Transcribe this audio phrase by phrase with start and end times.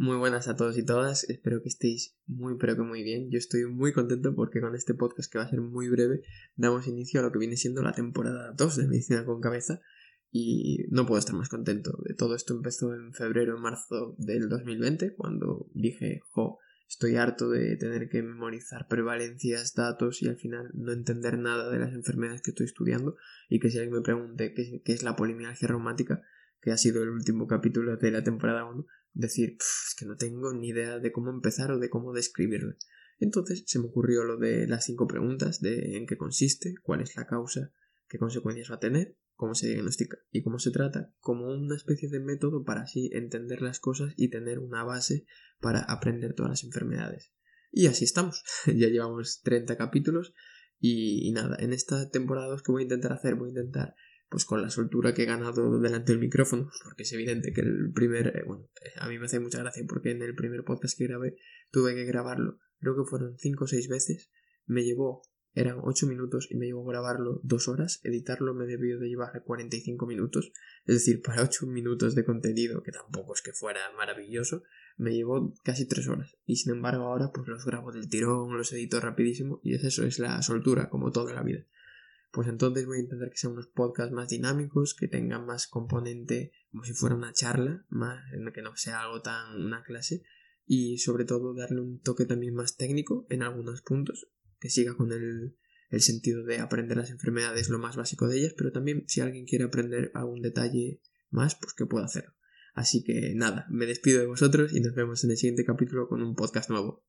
[0.00, 3.30] Muy buenas a todos y todas, espero que estéis muy pero que muy bien.
[3.30, 6.22] Yo estoy muy contento porque con este podcast que va a ser muy breve
[6.56, 9.82] damos inicio a lo que viene siendo la temporada 2 de Medicina con Cabeza
[10.32, 11.98] y no puedo estar más contento.
[12.02, 17.76] De todo esto empezó en febrero, marzo del 2020 cuando dije, jo, estoy harto de
[17.76, 22.52] tener que memorizar prevalencias, datos y al final no entender nada de las enfermedades que
[22.52, 23.18] estoy estudiando
[23.50, 26.22] y que si alguien me pregunte qué es la polimialgia reumática,
[26.60, 30.52] que ha sido el último capítulo de la temporada 1, decir, es que no tengo
[30.52, 32.74] ni idea de cómo empezar o de cómo describirlo.
[33.18, 37.16] Entonces se me ocurrió lo de las cinco preguntas de en qué consiste, cuál es
[37.16, 37.72] la causa,
[38.08, 42.08] qué consecuencias va a tener, cómo se diagnostica y cómo se trata, como una especie
[42.08, 45.26] de método para así entender las cosas y tener una base
[45.60, 47.32] para aprender todas las enfermedades.
[47.70, 50.34] Y así estamos, ya llevamos 30 capítulos
[50.78, 53.94] y, y nada, en esta temporada 2 que voy a intentar hacer, voy a intentar
[54.30, 57.90] pues con la soltura que he ganado delante del micrófono, porque es evidente que el
[57.92, 60.96] primer, eh, bueno, eh, a mí me hace mucha gracia porque en el primer podcast
[60.96, 61.36] que grabé
[61.72, 64.30] tuve que grabarlo, creo que fueron 5 o 6 veces,
[64.66, 69.08] me llevó, eran 8 minutos y me llevó grabarlo 2 horas, editarlo me debió de
[69.08, 70.52] llevar 45 minutos,
[70.86, 74.62] es decir, para 8 minutos de contenido, que tampoco es que fuera maravilloso,
[74.96, 78.72] me llevó casi 3 horas, y sin embargo ahora pues los grabo del tirón, los
[78.72, 81.66] edito rapidísimo, y es eso, es la soltura, como toda la vida
[82.32, 86.52] pues entonces voy a intentar que sean unos podcasts más dinámicos, que tengan más componente
[86.70, 88.20] como si fuera una charla, más
[88.54, 90.22] que no sea algo tan una clase
[90.66, 94.28] y sobre todo darle un toque también más técnico en algunos puntos,
[94.60, 95.56] que siga con el,
[95.90, 99.46] el sentido de aprender las enfermedades, lo más básico de ellas, pero también si alguien
[99.46, 102.34] quiere aprender algún detalle más, pues que pueda hacerlo.
[102.72, 106.22] Así que nada, me despido de vosotros y nos vemos en el siguiente capítulo con
[106.22, 107.04] un podcast nuevo.